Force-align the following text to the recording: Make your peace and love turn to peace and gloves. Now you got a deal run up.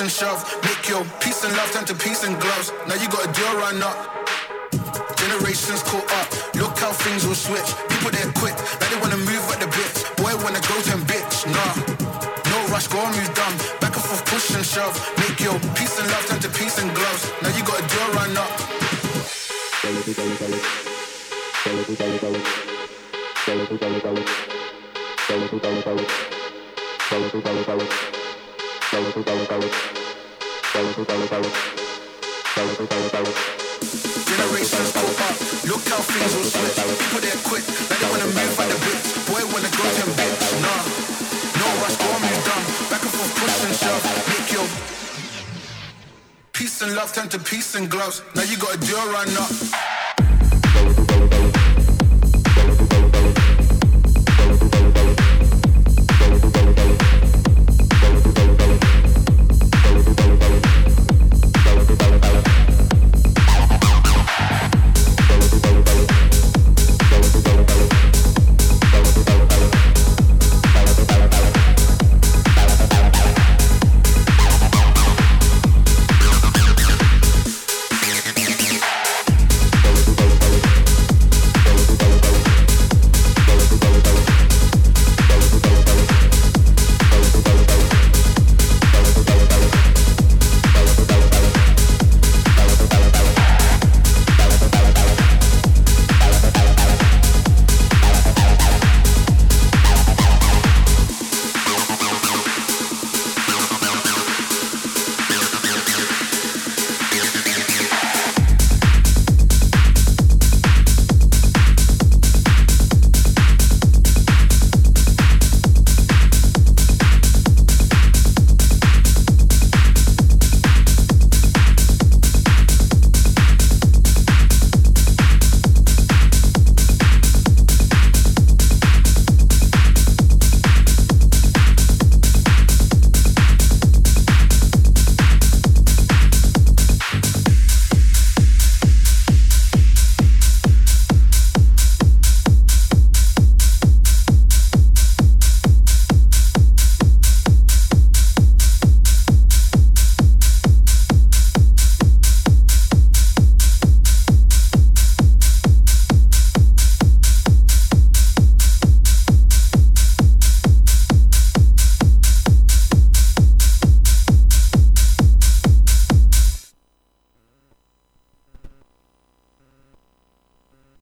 Make 0.00 0.88
your 0.88 1.04
peace 1.18 1.42
and 1.44 1.56
love 1.56 1.72
turn 1.72 1.84
to 1.86 1.94
peace 1.94 2.22
and 47.78 47.88
gloves. 47.88 48.22
Now 48.34 48.42
you 48.42 48.56
got 48.56 48.74
a 48.74 48.78
deal 48.78 48.98
run 49.12 49.28
up. 49.36 49.57